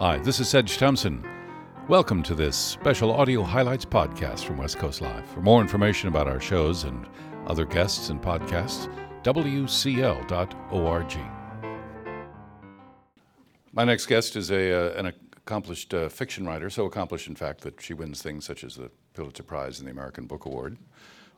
[0.00, 1.24] Hi, this is Sedge Thompson.
[1.86, 5.24] Welcome to this special audio highlights podcast from West Coast Live.
[5.26, 7.06] For more information about our shows and
[7.46, 10.26] other guests and podcasts, wcl.org.
[13.72, 17.60] My next guest is a, uh, an accomplished uh, fiction writer, so accomplished, in fact,
[17.60, 20.76] that she wins things such as the Pulitzer Prize and the American Book Award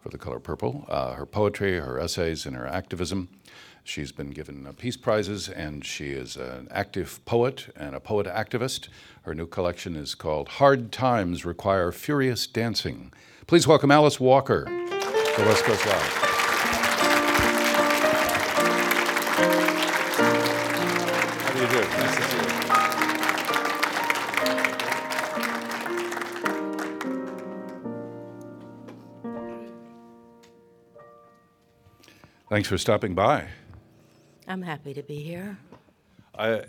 [0.06, 0.84] for The Color Purple.
[0.88, 3.28] Uh, her poetry, her essays, and her activism.
[3.82, 8.28] She's been given uh, Peace Prizes, and she is an active poet and a poet
[8.28, 8.88] activist.
[9.22, 13.12] Her new collection is called Hard Times Require Furious Dancing.
[13.48, 15.96] Please welcome Alice Walker to West Coast Live.
[21.42, 21.80] How do you do?
[21.80, 22.65] Nice to see you.
[32.56, 33.48] Thanks for stopping by.
[34.48, 35.58] I'm happy to be here.
[36.38, 36.62] I,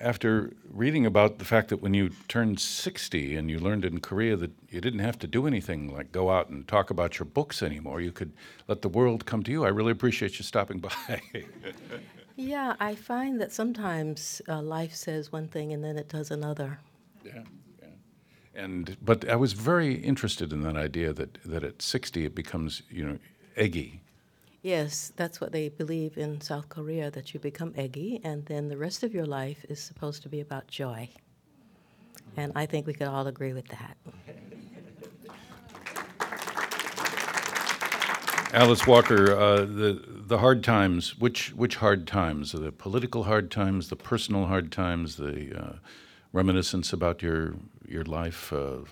[0.00, 4.36] after reading about the fact that when you turned 60 and you learned in Korea
[4.36, 7.62] that you didn't have to do anything like go out and talk about your books
[7.62, 8.32] anymore, you could
[8.68, 9.66] let the world come to you.
[9.66, 11.20] I really appreciate you stopping by.
[12.36, 16.78] Yeah, I find that sometimes uh, life says one thing and then it does another.
[17.22, 17.42] yeah,
[17.82, 17.88] yeah.
[18.54, 22.80] And but I was very interested in that idea that that at 60 it becomes
[22.88, 23.18] you know
[23.56, 24.00] eggy.
[24.64, 28.78] Yes, that's what they believe in South Korea that you become eggy and then the
[28.78, 31.10] rest of your life is supposed to be about joy.
[32.38, 33.98] And I think we could all agree with that.
[38.54, 41.18] Alice Walker, uh, the the hard times.
[41.18, 42.52] Which which hard times?
[42.52, 45.72] The political hard times, the personal hard times, the uh,
[46.32, 48.50] reminiscence about your your life.
[48.50, 48.84] Uh,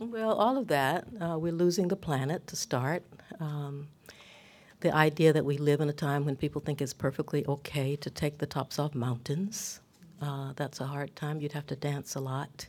[0.00, 1.06] Well, all of that.
[1.20, 3.04] Uh, we're losing the planet to start.
[3.38, 3.86] Um,
[4.80, 8.10] the idea that we live in a time when people think it's perfectly okay to
[8.10, 9.80] take the tops off mountains.
[10.22, 11.40] Uh, that's a hard time.
[11.40, 12.68] You'd have to dance a lot.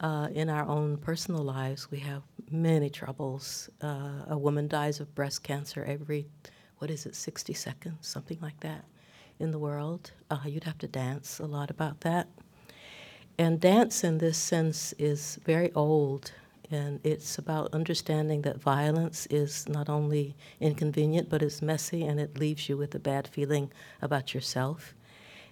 [0.00, 3.68] Uh, in our own personal lives, we have many troubles.
[3.82, 6.26] Uh, a woman dies of breast cancer every,
[6.78, 8.84] what is it, 60 seconds, something like that,
[9.38, 10.12] in the world.
[10.30, 12.28] Uh, you'd have to dance a lot about that.
[13.36, 16.32] And dance, in this sense, is very old,
[16.70, 22.38] and it's about understanding that violence is not only inconvenient, but it's messy and it
[22.38, 24.94] leaves you with a bad feeling about yourself.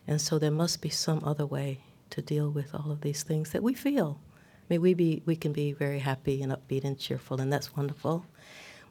[0.06, 1.80] And so there must be some other way
[2.10, 4.20] to deal with all of these things that we feel.
[4.36, 7.76] I mean, we, be, we can be very happy and upbeat and cheerful, and that's
[7.76, 8.24] wonderful.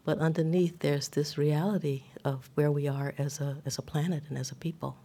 [0.03, 4.37] But underneath, there's this reality of where we are as a, as a planet and
[4.37, 4.97] as a people.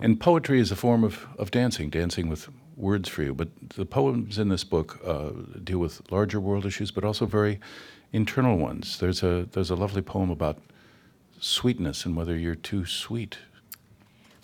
[0.00, 3.34] and poetry is a form of, of dancing, dancing with words for you.
[3.34, 5.30] But the poems in this book uh,
[5.62, 7.60] deal with larger world issues, but also very
[8.12, 8.98] internal ones.
[8.98, 10.58] There's a there's a lovely poem about
[11.40, 13.38] sweetness and whether you're too sweet.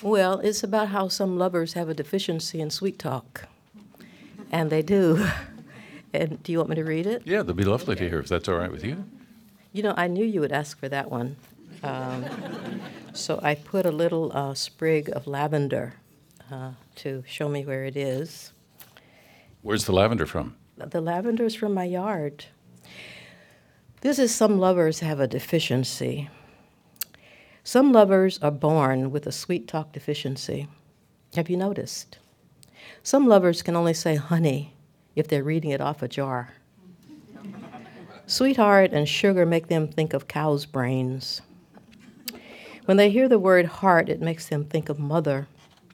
[0.03, 3.49] Well, it's about how some lovers have a deficiency in sweet talk.
[4.51, 5.27] And they do.
[6.15, 7.21] And do you want me to read it?
[7.27, 9.05] Yeah, that'd be lovely to hear if that's all right with you.
[9.75, 11.37] You know, I knew you would ask for that one.
[11.83, 12.25] Um,
[13.13, 15.97] so I put a little uh, sprig of lavender
[16.51, 18.53] uh, to show me where it is.
[19.63, 20.57] Where's the lavender from?
[20.77, 22.45] The lavender is from my yard.
[24.01, 26.31] This is some lovers have a deficiency.
[27.65, 30.69] Some lovers are born with a sweet talk deficiency.
[31.35, 32.19] Have you noticed?
[33.03, 34.75] Some lovers can only say honey
[35.17, 36.55] if they're reading it off a jar.
[38.27, 41.43] Sweetheart and sugar make them think of cow's brains.
[42.85, 45.49] When they hear the word heart, it makes them think of mother,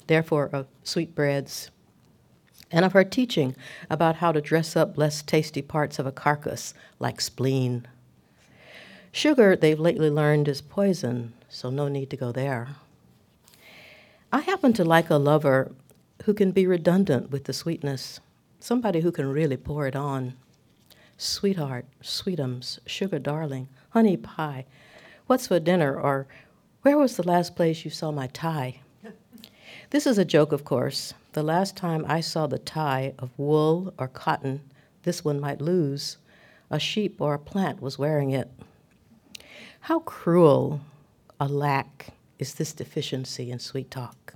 [0.06, 1.70] therefore of sweetbreads,
[2.70, 3.54] and of her teaching
[3.88, 7.86] about how to dress up less tasty parts of a carcass, like spleen.
[9.12, 12.76] Sugar, they've lately learned, is poison, so no need to go there.
[14.32, 15.70] I happen to like a lover
[16.24, 18.18] who can be redundant with the sweetness,
[18.58, 20.34] somebody who can really pour it on.
[21.16, 24.66] Sweetheart, sweetums, sugar darling, honey pie,
[25.28, 26.26] what's for dinner, or
[26.82, 28.80] where was the last place you saw my tie?
[29.94, 31.14] This is a joke, of course.
[31.34, 34.60] The last time I saw the tie of wool or cotton
[35.04, 36.16] this one might lose,
[36.68, 38.50] a sheep or a plant was wearing it.
[39.82, 40.80] How cruel
[41.38, 42.08] a lack
[42.40, 44.34] is this deficiency in sweet talk.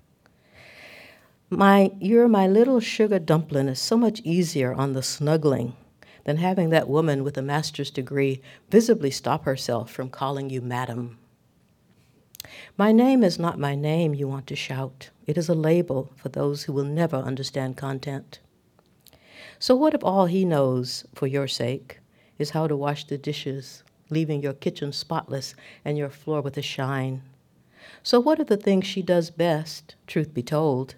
[1.50, 5.74] My, you're my little sugar dumpling is so much easier on the snuggling
[6.22, 8.40] than having that woman with a master's degree
[8.70, 11.18] visibly stop herself from calling you madam.
[12.76, 15.10] My name is not my name, you want to shout.
[15.28, 18.40] It is a label for those who will never understand content.
[19.60, 22.00] So, what if all he knows, for your sake,
[22.38, 25.54] is how to wash the dishes, leaving your kitchen spotless
[25.84, 27.22] and your floor with a shine?
[28.02, 30.94] So, what if the things she does best, truth be told?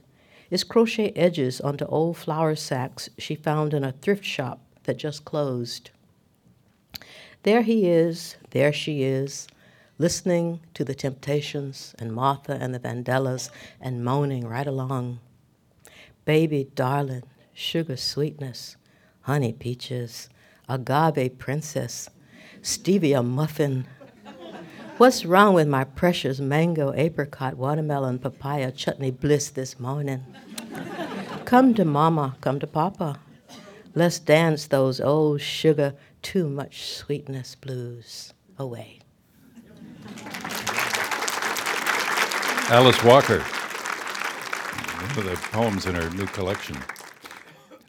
[0.50, 5.24] is crochet edges onto old flour sacks she found in a thrift shop that just
[5.24, 5.90] closed.
[7.42, 9.48] There he is, there she is,
[10.00, 13.50] listening to the Temptations and Martha and the Vandellas
[13.82, 15.20] and moaning right along.
[16.24, 18.76] Baby, darling, sugar sweetness,
[19.20, 20.30] honey peaches,
[20.70, 22.08] agave princess,
[22.62, 23.86] stevia muffin.
[24.96, 30.24] What's wrong with my precious mango, apricot, watermelon, papaya, chutney bliss this morning?
[31.44, 33.20] come to mama, come to papa.
[33.94, 35.92] Let's dance those old sugar,
[36.22, 38.99] too much sweetness blues away.
[42.70, 46.76] Alice Walker, one of the poems in her new collection.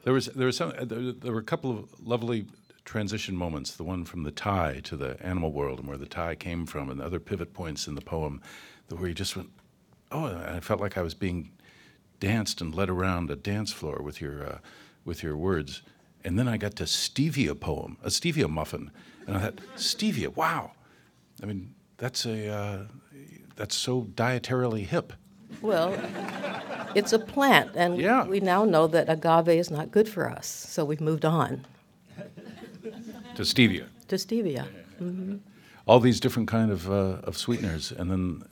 [0.04, 2.48] There was there was some there, there were a couple of lovely
[2.84, 3.76] transition moments.
[3.76, 6.90] The one from the tie to the animal world and where the tie came from,
[6.90, 8.42] and the other pivot points in the poem,
[8.90, 9.52] where you just went,
[10.12, 11.52] oh, I felt like I was being
[12.20, 14.58] danced and led around a dance floor with your uh,
[15.06, 15.84] with your words.
[16.26, 18.90] And then I got to stevia poem, a stevia muffin,
[19.28, 20.72] and I thought stevia, wow.
[21.44, 22.78] I mean, that's a uh,
[23.62, 25.14] that's so dietarily hip.
[25.62, 25.94] Well,
[26.96, 28.26] it's a plant, and Yeah.
[28.26, 31.64] we now know that agave is not good for us, so we've moved on
[33.36, 33.86] To stevia.
[34.08, 34.66] to stevia.
[35.88, 38.44] all these different kind of, uh, of sweeteners, and then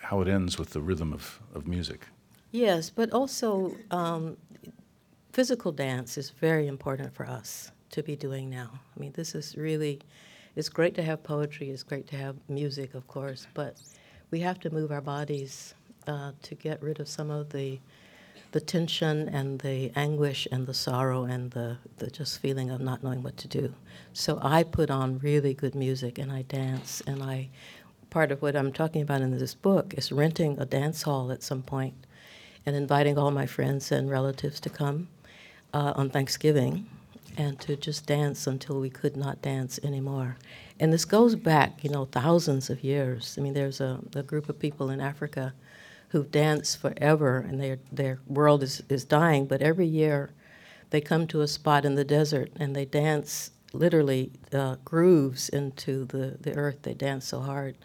[0.00, 2.06] how it ends with the rhythm of, of music.
[2.50, 4.38] Yes, but also um,
[5.34, 8.70] physical dance is very important for us to be doing now.
[8.96, 10.00] I mean, this is really,
[10.54, 13.76] it's great to have poetry, it's great to have music, of course, but
[14.30, 15.74] we have to move our bodies
[16.06, 17.78] uh, to get rid of some of the
[18.52, 23.02] the tension and the anguish and the sorrow and the, the just feeling of not
[23.02, 23.74] knowing what to do.
[24.12, 27.50] So I put on really good music and I dance and I
[28.08, 31.42] part of what I'm talking about in this book is renting a dance hall at
[31.42, 31.94] some point
[32.64, 35.08] and inviting all my friends and relatives to come
[35.74, 36.86] uh, on Thanksgiving
[37.36, 40.36] and to just dance until we could not dance anymore.
[40.78, 43.36] And this goes back, you know, thousands of years.
[43.38, 45.54] I mean, there's a, a group of people in Africa
[46.10, 50.30] who've danced forever and their, their world is, is dying, but every year
[50.90, 56.04] they come to a spot in the desert and they dance literally uh, grooves into
[56.06, 56.82] the, the earth.
[56.82, 57.76] They dance so hard.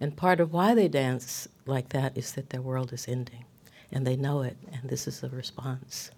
[0.00, 3.44] And part of why they dance like that is that their world is ending
[3.92, 6.10] and they know it, and this is the response.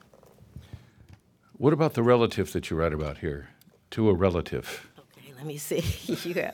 [1.53, 3.51] What about the relative that you write about here?
[3.91, 4.89] To a relative.
[5.47, 5.83] Me see.
[6.25, 6.53] yeah.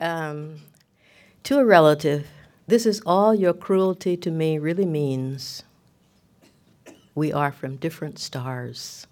[0.00, 0.60] um,
[1.42, 2.28] to a relative,
[2.68, 5.64] this is all your cruelty to me really means.
[7.14, 9.06] We are from different stars.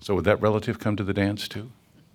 [0.00, 1.70] So would that relative come to the dance too?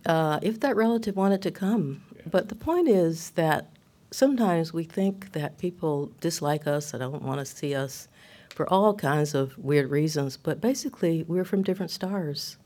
[0.05, 2.03] Uh, if that relative wanted to come.
[2.29, 3.69] But the point is that
[4.11, 8.07] sometimes we think that people dislike us or don't want to see us
[8.49, 12.57] for all kinds of weird reasons, but basically we're from different stars.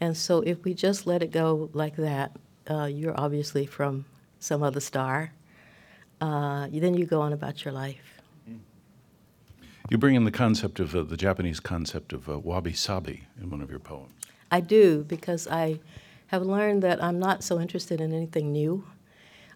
[0.00, 2.36] And so if we just let it go like that,
[2.70, 4.04] uh, you're obviously from
[4.38, 5.32] some other star,
[6.20, 8.16] uh, then you go on about your life.
[9.88, 13.50] You bring in the concept of uh, the Japanese concept of uh, wabi sabi in
[13.50, 14.10] one of your poems.
[14.50, 15.78] I do because I
[16.28, 18.84] have learned that I'm not so interested in anything new.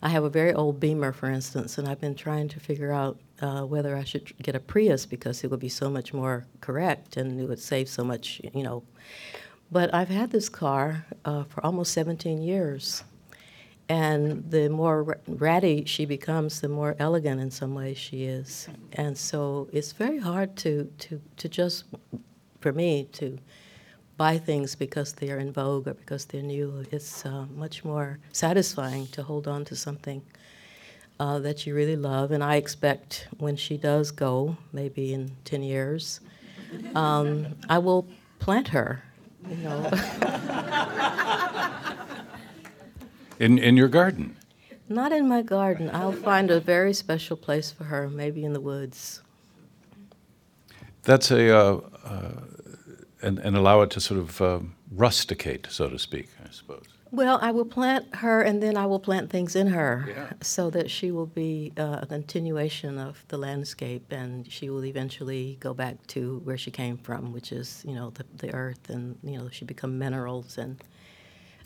[0.03, 3.19] I have a very old Beamer, for instance, and I've been trying to figure out
[3.43, 7.17] uh, whether I should get a Prius because it would be so much more correct
[7.17, 8.83] and it would save so much, you know.
[9.73, 13.05] But I've had this car uh, for almost 17 years.
[13.89, 18.69] And the more ratty she becomes, the more elegant in some ways she is.
[18.93, 21.85] And so it's very hard to, to, to just,
[22.61, 23.39] for me, to
[24.17, 26.85] buy things because they are in vogue or because they're new.
[26.93, 30.23] It's uh, much more satisfying to hold on to something
[31.19, 32.31] uh, that you really love.
[32.31, 36.21] And I expect when she does go, maybe in 10 years,
[36.95, 38.07] um, I will
[38.39, 39.03] plant her,
[39.49, 39.91] you know.
[43.39, 44.37] In, in your garden.
[44.87, 45.91] Not in my garden.
[45.95, 49.23] I'll find a very special place for her, maybe in the woods.
[51.05, 52.33] That's a, uh, uh,
[53.23, 56.85] and, and allow it to sort of uh, rusticate, so to speak, I suppose.
[57.13, 60.33] Well, I will plant her, and then I will plant things in her, Yeah.
[60.41, 65.57] so that she will be uh, a continuation of the landscape, and she will eventually
[65.61, 69.19] go back to where she came from, which is, you know, the, the earth, and
[69.25, 70.83] you know, she become minerals and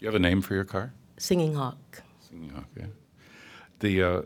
[0.01, 0.93] You have a name for your car?
[1.19, 2.03] singing hawk.
[2.29, 2.87] Singing Hawk, yeah.
[3.81, 4.23] The uh,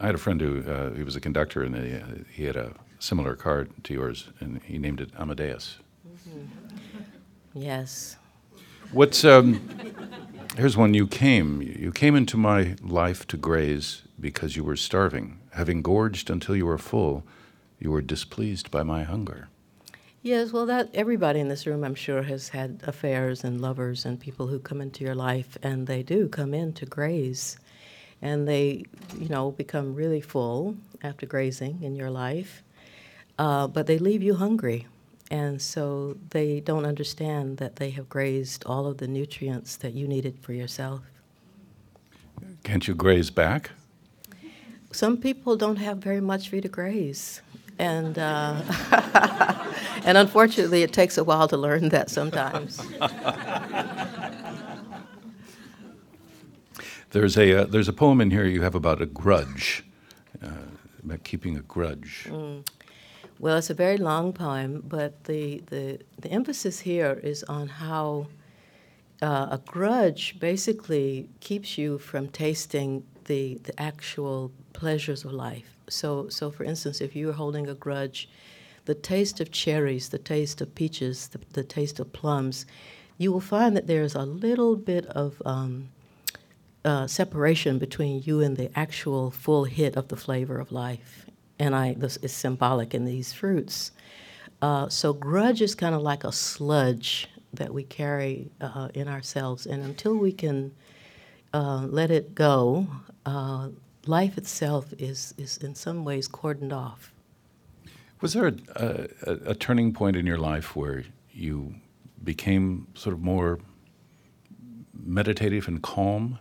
[0.00, 2.56] I had a friend who uh, he was a conductor, and he, uh, he had
[2.56, 5.78] a similar car to yours, and he named it Amadeus.
[7.52, 8.16] Yes.
[8.94, 9.60] What's um,
[10.56, 15.40] here's one you came you came into my life to graze because you were starving,
[15.54, 17.24] having gorged until you were full.
[17.80, 19.48] you were displeased by my hunger.
[20.22, 24.20] Yes, well, that everybody in this room, I'm sure, has had affairs and lovers and
[24.20, 27.58] people who come into your life, and they do come in to graze,
[28.22, 28.84] and they,
[29.18, 32.62] you know, become really full after grazing in your life,
[33.40, 34.86] uh, but they leave you hungry,
[35.34, 40.06] and so they don't understand that they have grazed all of the nutrients that you
[40.06, 41.00] needed for yourself.
[42.62, 43.72] Can't you graze back?
[44.92, 47.42] Some people don't have very much for you to graze,
[47.80, 48.62] and uh,
[50.04, 52.80] and unfortunately, it takes a while to learn that sometimes.
[57.10, 59.84] There's a uh, there's a poem in here you have about a grudge,
[60.42, 60.48] uh,
[61.04, 62.28] about keeping a grudge.
[63.44, 68.28] Well, it's a very long poem, but the, the, the emphasis here is on how
[69.20, 75.76] uh, a grudge basically keeps you from tasting the, the actual pleasures of life.
[75.90, 78.30] So, so, for instance, if you're holding a grudge,
[78.86, 82.64] the taste of cherries, the taste of peaches, the, the taste of plums,
[83.18, 85.90] you will find that there's a little bit of um,
[86.82, 91.26] uh, separation between you and the actual full hit of the flavor of life.
[91.58, 93.92] And I, this is symbolic in these fruits.
[94.60, 99.66] Uh, so grudge is kind of like a sludge that we carry uh, in ourselves,
[99.66, 100.72] and until we can
[101.52, 102.86] uh, let it go,
[103.26, 103.68] uh,
[104.06, 107.12] life itself is is in some ways cordoned off.
[108.20, 111.74] Was there a, a, a turning point in your life where you
[112.22, 113.58] became sort of more
[114.92, 116.38] meditative and calm?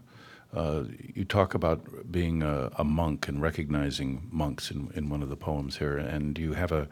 [0.54, 0.84] Uh,
[1.16, 5.36] you talk about being a, a, monk and recognizing monks in, in one of the
[5.36, 6.88] poems here, and you have a,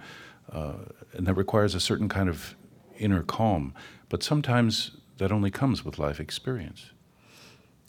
[0.51, 0.73] uh,
[1.13, 2.55] and that requires a certain kind of
[2.97, 3.73] inner calm.
[4.09, 6.91] But sometimes that only comes with life experience.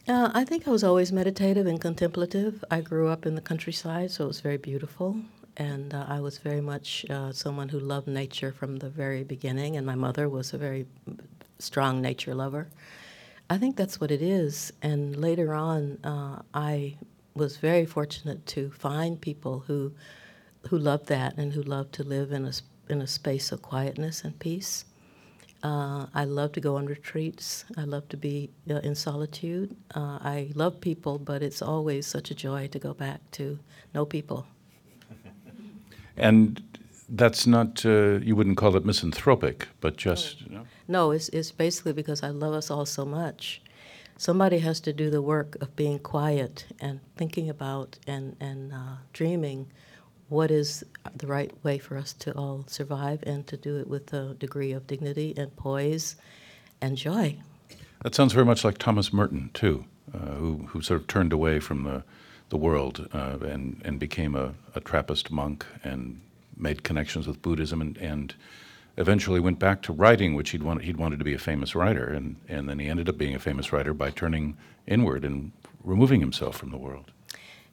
[0.06, 2.62] Uh, I think I was always meditative and contemplative.
[2.70, 5.16] I grew up in the countryside, so it was very beautiful.
[5.56, 9.76] And uh, I was very much uh, someone who loved nature from the very beginning,
[9.76, 10.86] and my mother was a very
[11.58, 12.68] strong nature lover.
[13.52, 14.72] I think that's what it is.
[14.80, 16.96] And later on, uh, I
[17.34, 19.92] was very fortunate to find people who
[20.70, 22.52] who loved that and who loved to live in a
[22.88, 24.86] in a space of quietness and peace.
[25.62, 27.66] Uh, I love to go on retreats.
[27.76, 29.76] I love to be uh, in solitude.
[29.94, 33.58] Uh, I love people, but it's always such a joy to go back to
[33.92, 34.46] know people.
[36.16, 36.62] And
[37.08, 40.48] that's not, uh, you wouldn't call it misanthropic, but just.
[40.50, 43.62] No, no it's, it's basically because I love us all so much.
[44.16, 48.96] Somebody has to do the work of being quiet and thinking about and, and uh,
[49.12, 49.66] dreaming
[50.28, 50.84] what is
[51.16, 54.72] the right way for us to all survive and to do it with a degree
[54.72, 56.16] of dignity and poise
[56.80, 57.36] and joy.
[58.02, 61.60] That sounds very much like Thomas Merton, too, uh, who, who sort of turned away
[61.60, 62.02] from the,
[62.48, 66.20] the world uh, and, and became a, a Trappist monk and
[66.62, 68.34] made connections with Buddhism and, and
[68.96, 72.04] eventually went back to writing, which he'd, want, he'd wanted to be a famous writer.
[72.04, 75.52] And, and then he ended up being a famous writer by turning inward and
[75.82, 77.10] removing himself from the world.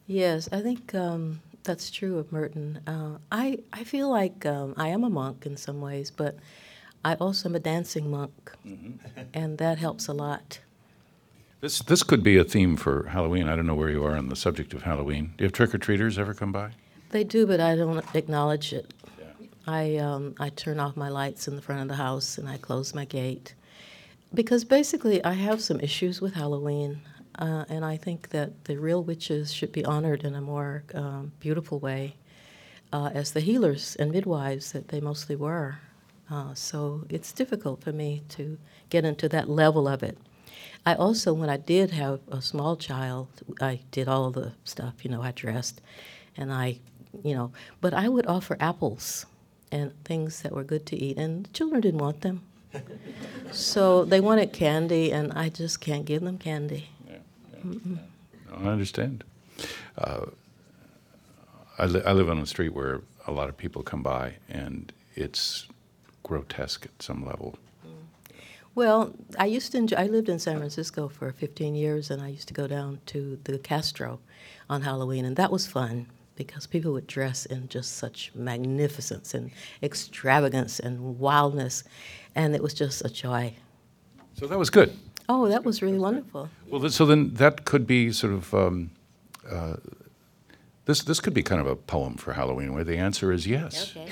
[0.08, 2.82] Yes, I think um, that's true of Merton.
[2.88, 6.38] Uh, I, I feel like um, I am a monk in some ways, but
[7.06, 9.22] I also am a dancing monk, mm-hmm.
[9.34, 10.60] and that helps a lot.
[11.62, 13.48] This, this could be a theme for Halloween.
[13.48, 15.34] I don't know where you are on the subject of Halloween.
[15.38, 16.72] Do you have trick or treaters ever come by?
[17.10, 18.94] They do, but I don't acknowledge it.
[19.18, 19.26] Yeah.
[19.66, 22.58] I um, I turn off my lights in the front of the house and I
[22.58, 23.56] close my gate
[24.34, 27.02] because basically I have some issues with Halloween,
[27.38, 31.32] uh, and I think that the real witches should be honored in a more um,
[31.40, 32.16] beautiful way
[32.94, 35.80] uh, as the healers and midwives that they mostly were.
[36.30, 38.58] Uh, so it's difficult for me to
[38.90, 40.18] get into that level of it.
[40.90, 43.28] I also, when I did have a small child,
[43.62, 45.06] I did all the stuff.
[45.06, 45.82] You know, I dressed,
[46.36, 46.80] and I
[47.24, 47.52] you know.
[47.80, 49.28] But I would offer apples
[49.72, 52.42] and things that were good to eat, and the children didn't want them.
[53.52, 56.90] so they wanted candy, and I just can't give them candy.
[57.08, 57.18] Yeah,
[57.64, 57.98] yeah.
[58.58, 59.24] I understand.
[59.96, 60.26] Uh,
[61.78, 64.92] I, li- I live on a street where a lot of people come by, and
[65.14, 65.68] it's
[66.24, 67.60] grotesque at some level.
[68.80, 72.30] Well, I used to enjoy, I lived in San Francisco for 15 years, and I
[72.30, 74.22] used to go down to the Castro
[74.70, 76.06] on Halloween, and that was fun
[76.38, 79.52] because people would dress in just such magnificence and
[79.84, 81.84] extravagance and wildness,
[82.36, 83.54] and it was just a joy.
[84.36, 84.98] So that was good.
[85.28, 86.50] Oh, that was really wonderful.
[86.70, 88.92] Well, so then that could be sort of um,
[89.52, 89.76] uh,
[90.86, 91.04] this.
[91.04, 93.94] This could be kind of a poem for Halloween, where the answer is yes.
[93.94, 94.10] Okay.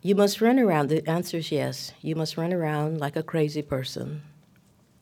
[0.00, 0.88] You must run around.
[0.88, 1.92] The answer is yes.
[2.00, 4.22] You must run around like a crazy person,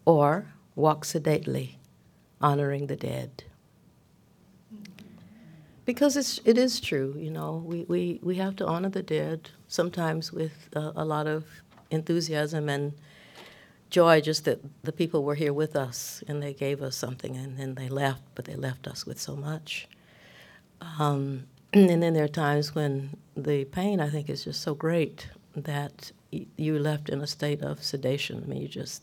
[0.05, 1.79] or walk sedately,
[2.41, 3.45] honoring the dead.
[5.85, 7.63] Because it's it is true, you know.
[7.65, 11.45] We we, we have to honor the dead sometimes with uh, a lot of
[11.91, 12.95] enthusiasm and
[13.91, 17.59] joy, just that the people were here with us and they gave us something and
[17.59, 19.87] then they left, but they left us with so much.
[20.99, 25.29] Um, and then there are times when the pain, I think, is just so great
[25.55, 28.43] that y- you're left in a state of sedation.
[28.45, 29.03] I mean, you just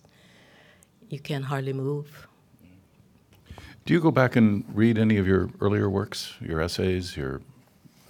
[1.10, 2.28] you can hardly move.
[3.86, 7.42] Do you go back and read any of your earlier works, your essays, your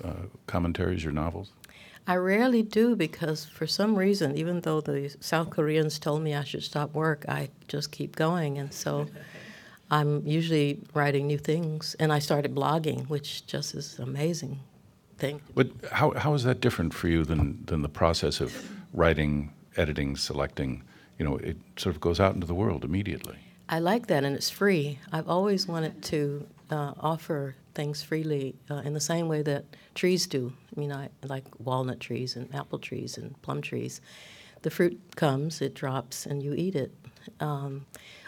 [0.03, 1.51] uh, commentaries, your novels?
[2.05, 6.43] I rarely do because for some reason, even though the South Koreans told me I
[6.43, 8.57] should stop work, I just keep going.
[8.57, 9.07] And so
[9.93, 11.95] I'm usually writing new things.
[11.99, 14.59] And I started blogging, which just is an amazing
[15.19, 15.39] thing.
[15.53, 18.51] But how, how is that different for you than, than the process of
[18.91, 20.81] writing, editing, selecting?
[21.19, 23.37] You know, it sort of goes out into the world immediately.
[23.69, 24.97] I like that, and it's free.
[25.11, 30.25] I've always wanted to uh, offer things freely uh, in the same way that trees
[30.25, 30.51] do.
[30.75, 34.01] I mean, I like walnut trees and apple trees and plum trees.
[34.63, 36.91] The fruit comes, it drops, and you eat it.
[37.39, 37.85] Um,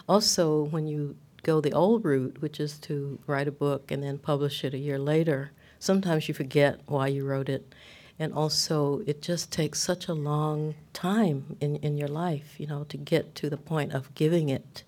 [0.07, 4.17] also, when you go the old route, which is to write a book and then
[4.17, 7.73] publish it a year later, sometimes you forget why you wrote it.
[8.17, 12.85] And also, it just takes such a long time in, in your life, you know,
[12.85, 14.83] to get to the point of giving it.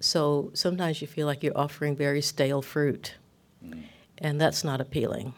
[0.00, 3.16] So sometimes you feel like you're offering very stale fruit,
[4.18, 5.34] and that's not appealing.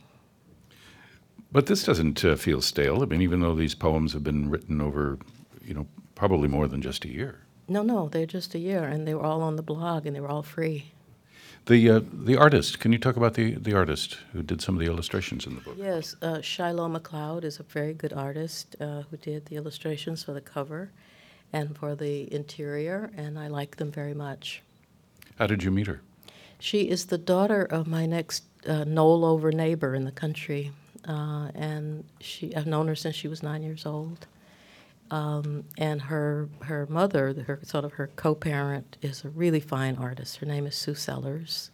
[1.51, 3.03] But this doesn't uh, feel stale.
[3.03, 5.19] I mean, even though these poems have been written over,
[5.65, 7.41] you know, probably more than just a year.
[7.69, 10.21] No, no, they're just a year, and they were all on the blog, and they
[10.21, 10.93] were all free.
[11.67, 12.81] The uh, the artist.
[12.81, 15.61] Can you talk about the the artist who did some of the illustrations in the
[15.61, 15.77] book?
[15.79, 20.33] Yes, uh, Shiloh McLeod is a very good artist uh, who did the illustrations for
[20.33, 20.91] the cover
[21.53, 24.63] and for the interior, and I like them very much.
[25.37, 26.01] How did you meet her?
[26.59, 30.73] She is the daughter of my next uh, knoll over neighbor in the country,
[31.07, 34.27] uh, and she I've known her since she was nine years old.
[35.11, 40.37] Um, and her her mother, her sort of her co-parent, is a really fine artist.
[40.37, 41.71] Her name is Sue Sellers,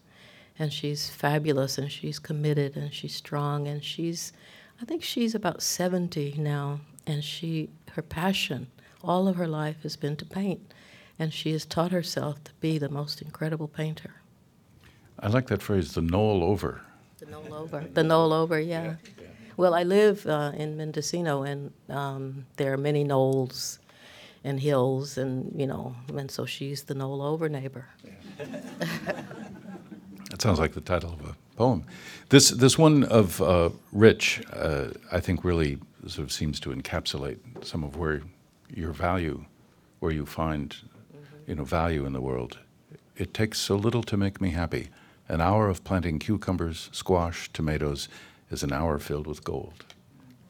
[0.59, 4.33] and she's fabulous and she's committed and she's strong and she's,
[4.81, 8.69] I think she's about seventy now, and she her passion
[9.03, 10.73] all of her life has been to paint,
[11.19, 14.15] and she has taught herself to be the most incredible painter.
[15.21, 16.81] I like that phrase, the knoll over.
[17.19, 17.85] The knoll over.
[17.93, 18.95] The knoll over, yeah.
[19.57, 23.79] Well, I live uh, in Mendocino, and um, there are many knolls
[24.43, 27.87] and hills, and you know, and so she's the knoll over neighbor.
[30.31, 31.85] That sounds like the title of a poem.
[32.31, 37.39] This this one of uh, Rich, uh, I think, really sort of seems to encapsulate
[37.63, 38.21] some of where
[38.75, 39.45] your value,
[40.01, 40.75] where you find,
[41.47, 42.59] you know, value in the world.
[43.17, 44.89] It takes so little to make me happy.
[45.29, 48.09] An hour of planting cucumbers, squash, tomatoes
[48.51, 49.85] is an hour filled with gold.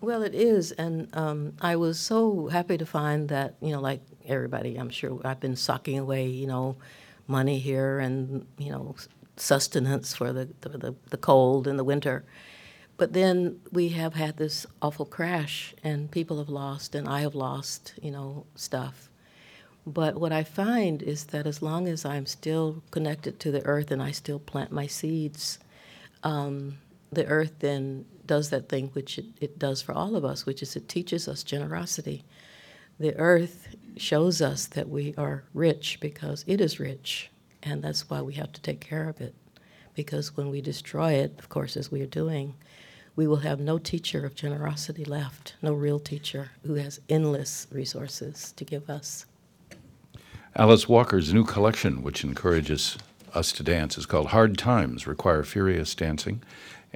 [0.01, 4.03] Well, it is, and um, I was so happy to find that you know, like
[4.27, 6.77] everybody, I'm sure I've been socking away, you know,
[7.27, 8.97] money here and you know,
[9.37, 12.25] sustenance for the the, the, the cold and the winter.
[12.97, 17.35] But then we have had this awful crash, and people have lost, and I have
[17.35, 19.09] lost, you know, stuff.
[19.87, 23.91] But what I find is that as long as I'm still connected to the earth
[23.91, 25.59] and I still plant my seeds,
[26.23, 26.79] um,
[27.15, 30.63] the earth then does that thing which it, it does for all of us, which
[30.63, 32.25] is it teaches us generosity.
[32.99, 37.31] The earth shows us that we are rich because it is rich,
[37.63, 39.35] and that's why we have to take care of it.
[39.95, 42.55] Because when we destroy it, of course, as we are doing,
[43.17, 48.53] we will have no teacher of generosity left, no real teacher who has endless resources
[48.57, 49.27] to give us.
[50.57, 52.97] Alice Walker's new collection, which encourages
[53.35, 56.43] us to dance, is called Hard Times Require Furious Dancing.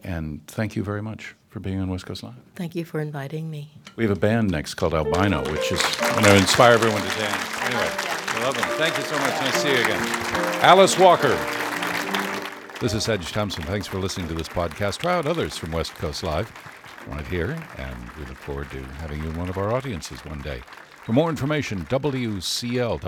[0.03, 2.35] And thank you very much for being on West Coast Live.
[2.55, 3.71] Thank you for inviting me.
[3.97, 7.61] We have a band next called Albino, which is going to inspire everyone to dance.
[7.63, 8.69] Anyway, I love them.
[8.79, 9.31] Thank you so much.
[9.41, 10.01] Nice to see you again.
[10.63, 11.37] Alice Walker.
[12.81, 13.65] This is Sedge Thompson.
[13.65, 14.99] Thanks for listening to this podcast.
[14.99, 16.53] Try out others from West Coast Live
[17.09, 20.41] right here, and we look forward to having you in one of our audiences one
[20.43, 20.63] day.
[21.05, 22.99] For more information, WCL.org.